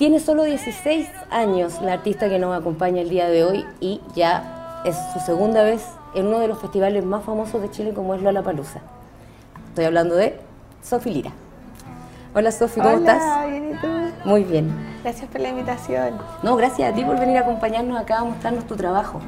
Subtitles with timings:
[0.00, 4.80] Tiene solo 16 años la artista que nos acompaña el día de hoy y ya
[4.86, 5.84] es su segunda vez
[6.14, 8.80] en uno de los festivales más famosos de Chile como es Lollapalooza.
[9.68, 10.40] Estoy hablando de
[10.82, 11.32] Sofi Lira.
[12.34, 13.50] Hola Sofi, ¿cómo Hola, estás?
[13.50, 13.88] bien, ¿y tú?
[14.24, 14.74] Muy bien.
[15.02, 16.14] Gracias por la invitación.
[16.42, 19.20] No, gracias a ti por venir a acompañarnos acá a mostrarnos tu trabajo.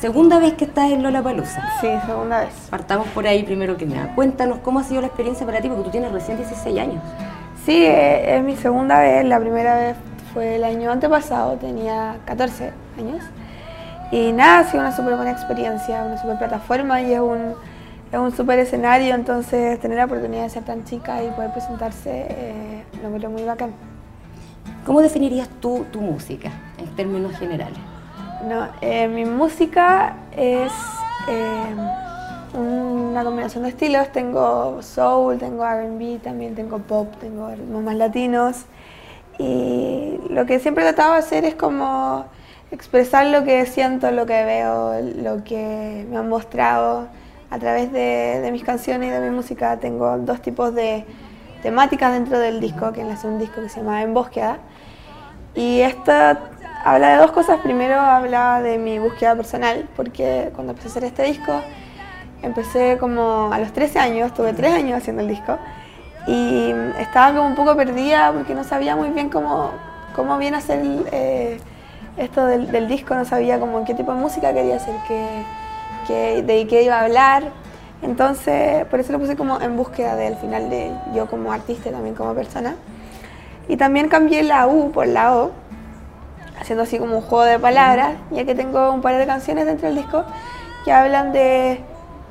[0.00, 1.62] Segunda vez que estás en Lollapalooza.
[1.80, 2.52] Sí, segunda vez.
[2.70, 4.12] Partamos por ahí primero que nada.
[4.16, 7.04] Cuéntanos cómo ha sido la experiencia para ti, porque tú tienes recién 16 años.
[7.64, 9.24] Sí, eh, es mi segunda vez.
[9.24, 9.96] La primera vez
[10.34, 13.22] fue el año antepasado, tenía 14 años.
[14.10, 17.54] Y nada, ha sido una súper buena experiencia, una súper plataforma y es un,
[18.10, 19.14] es un súper escenario.
[19.14, 23.44] Entonces, tener la oportunidad de ser tan chica y poder presentarse, eh, lo encuentro muy
[23.44, 23.70] bacán.
[24.84, 27.78] ¿Cómo definirías tú tu música en términos generales?
[28.48, 30.72] No, eh, mi música es
[31.28, 31.74] eh,
[33.12, 34.10] una combinación de estilos.
[34.12, 38.64] Tengo soul, tengo RB, también tengo pop, tengo ritmos más latinos.
[39.38, 42.24] Y lo que siempre he tratado de hacer es como
[42.70, 47.08] expresar lo que siento, lo que veo, lo que me han mostrado
[47.50, 49.78] a través de, de mis canciones y de mi música.
[49.78, 51.04] Tengo dos tipos de
[51.62, 54.58] temáticas dentro del disco, que es un disco que se llama En Búsqueda.
[55.54, 56.40] Y esta
[56.84, 57.60] habla de dos cosas.
[57.60, 61.60] Primero habla de mi búsqueda personal, porque cuando empecé a hacer este disco,
[62.42, 65.58] empecé como a los 13 años, tuve 3 años haciendo el disco,
[66.26, 69.70] y estaba como un poco perdida porque no sabía muy bien cómo,
[70.14, 71.58] cómo bien hacer eh,
[72.16, 75.44] esto del, disco, no sabía como qué tipo de música quería hacer, qué,
[76.06, 77.44] qué, de qué iba a hablar.
[78.02, 81.92] Entonces, por eso lo puse como en búsqueda del final de yo como artista y
[81.92, 82.76] también como persona.
[83.68, 85.52] Y también cambié la U por la O,
[86.60, 89.88] haciendo así como un juego de palabras, ya que tengo un par de canciones dentro
[89.88, 90.24] del disco
[90.84, 91.80] que hablan de,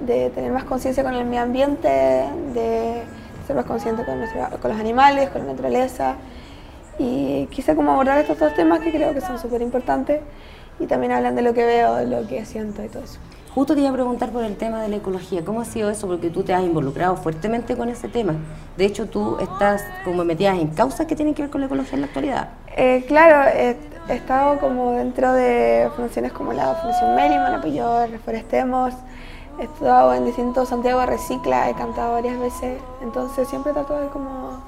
[0.00, 3.02] de tener más conciencia con el medio ambiente, de
[3.46, 6.16] ser más consciente con, nuestro, con, los animales, con la naturaleza.
[6.98, 10.20] Y quise como abordar estos dos temas que creo que son súper importantes
[10.78, 13.18] y también hablan de lo que veo, de lo que siento y todo eso.
[13.54, 15.42] Justo te iba a preguntar por el tema de la ecología.
[15.42, 16.06] ¿Cómo ha sido eso?
[16.06, 18.34] Porque tú te has involucrado fuertemente con ese tema.
[18.76, 21.94] De hecho, tú estás como metida en causas que tienen que ver con la ecología
[21.94, 22.48] en la actualidad.
[22.76, 23.74] Eh, claro, he,
[24.10, 28.92] he, estado como dentro de funciones como la Fundación Merriman, apoyó Reforestemos,
[29.58, 34.60] he estado en distintos Santiago Recicla, he cantado varias veces, entonces siempre trato de como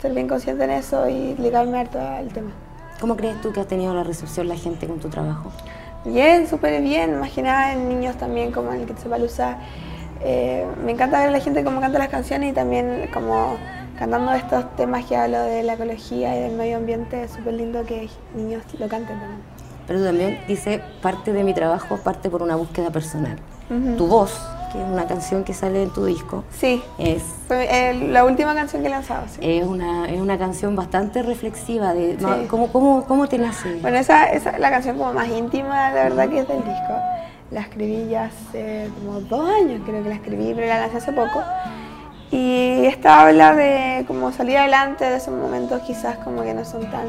[0.00, 2.50] ser bien consciente en eso y ligarme harto al tema.
[3.00, 5.50] ¿Cómo crees tú que ha tenido la recepción la gente con tu trabajo?
[6.04, 9.58] Bien, súper bien, más que nada en niños también, como en el que se palusa.
[10.22, 13.56] Eh, me encanta ver a la gente cómo canta las canciones y también como
[13.98, 17.84] cantando estos temas que hablo de la ecología y del medio ambiente, es súper lindo
[17.84, 19.40] que niños lo canten también.
[19.86, 23.38] Pero tú también dice, parte de mi trabajo parte por una búsqueda personal.
[23.70, 23.96] Uh -huh.
[23.96, 24.32] Tu voz,
[24.72, 26.44] que es una canción que sale en tu disco.
[26.58, 29.24] Sí, es fue el, la última canción que he lanzado.
[29.28, 29.38] Sí.
[29.42, 31.94] Es, una, es una canción bastante reflexiva.
[31.94, 32.46] De, sí.
[32.48, 33.80] ¿cómo, cómo, ¿Cómo te nace?
[33.80, 36.94] Bueno, esa, esa es la canción como más íntima, la verdad, que es del disco.
[37.50, 41.12] La escribí ya hace como dos años, creo que la escribí, pero la lancé hace
[41.12, 41.42] poco.
[42.30, 46.82] Y esta habla de como salir adelante de esos momentos quizás como que no son
[46.90, 47.06] tan,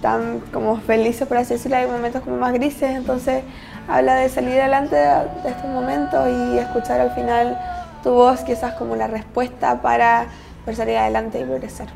[0.00, 3.42] tan como felices, por así decirlo, hay momentos como más grises, entonces
[3.88, 7.58] habla de salir adelante de, estos momentos y escuchar al final
[8.02, 10.26] tu voz quizás como la respuesta para
[10.64, 11.88] poder salir adelante y progresar.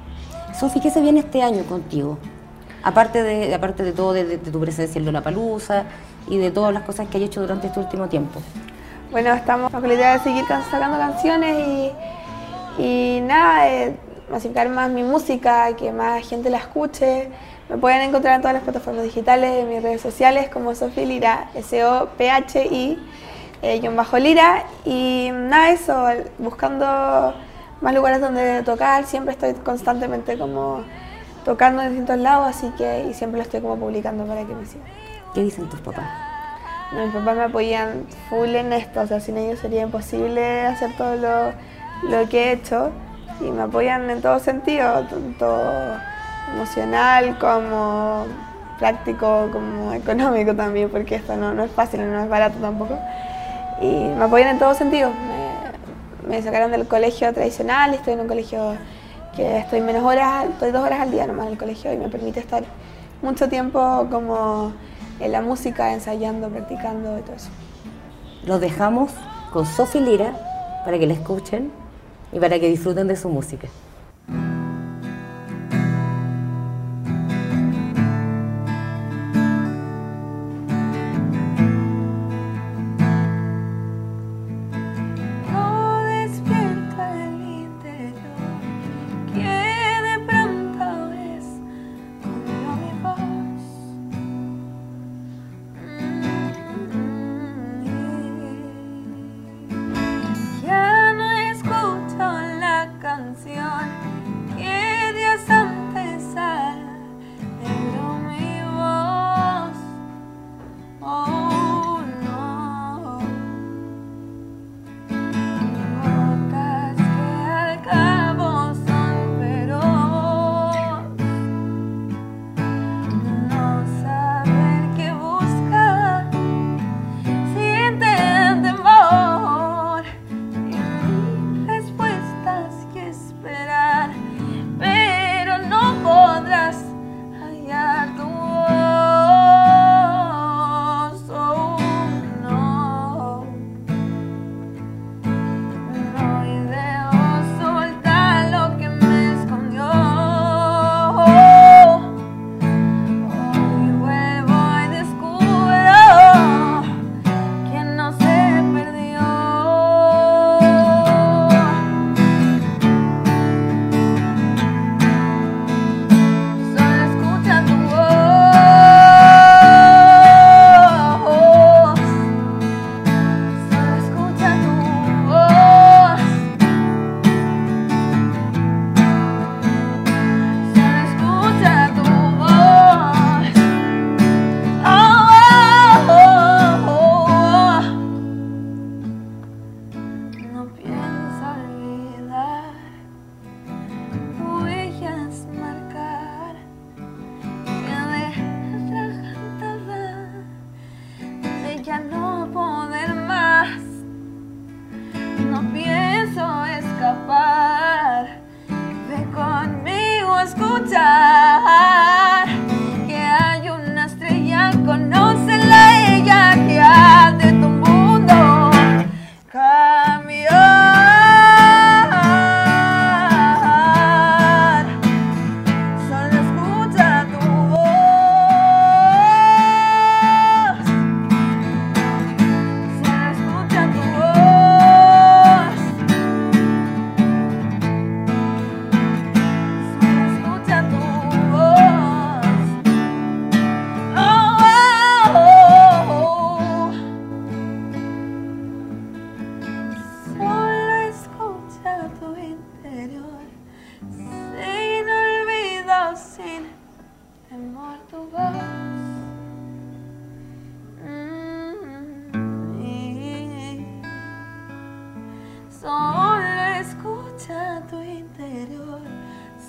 [0.59, 2.19] Sofi, ¿qué se viene este año contigo?
[2.83, 5.85] Aparte de, aparte de todo, de, de, tu presencia en Lollapalooza
[6.29, 8.41] y de todas las cosas que hay hecho durante este último tiempo.
[9.13, 13.97] Bueno, estamos con la idea de seguir sacando canciones y, y nada, eh,
[14.33, 17.29] masificar más mi música, que más gente la escuche.
[17.69, 21.51] Me pueden encontrar en todas las plataformas digitales, en mis redes sociales como Sofi Lira,
[21.55, 22.99] S-O-P-H-I,
[23.61, 24.65] eh, bajo Lira.
[24.87, 26.07] Y nada, eso,
[26.39, 27.35] buscando
[27.83, 29.05] más lugares donde tocar.
[29.05, 30.83] Siempre estoy constantemente como
[31.45, 34.65] tocando en distintos lados, así que y siempre lo estoy como publicando para que me
[34.65, 34.87] sigan.
[35.35, 36.07] ¿Qué dicen tus papás?
[36.93, 40.97] No, mis papás me apoyan full en esto, o sea, sin ellos sería imposible hacer
[40.97, 41.53] todo lo,
[42.09, 42.93] lo que he hecho
[43.43, 45.61] y me apoyan en todo sentido, tanto
[46.55, 48.27] emocional como
[48.79, 52.99] práctico, como económico también, porque esto no, no es fácil, no es barato tampoco.
[53.81, 55.11] Y me apoyan en todo sentido.
[56.29, 58.75] Me, sacaron del colegio tradicional, estoy en un colegio
[59.35, 62.09] que estoy menos horas, estoy dos horas al día nomás en el colegio y me
[62.09, 62.65] permite estar
[63.23, 64.73] mucho tiempo como
[65.21, 67.51] en la música, ensayando, practicando y todo eso.
[68.45, 69.11] Los dejamos
[69.53, 70.33] con Sofi Lira
[70.85, 71.82] para que la escuchen
[72.33, 73.69] y para que disfruten de su música.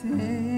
[0.04, 0.53] say